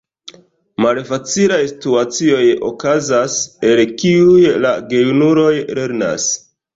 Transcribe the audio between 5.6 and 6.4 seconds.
lernas.